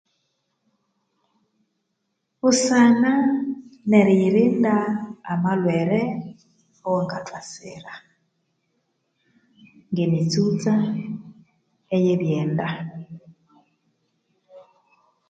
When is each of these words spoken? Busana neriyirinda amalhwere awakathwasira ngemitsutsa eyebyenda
Busana 2.39 3.13
neriyirinda 3.89 4.75
amalhwere 5.31 6.01
awakathwasira 6.89 7.93
ngemitsutsa 9.91 10.73
eyebyenda 11.95 12.67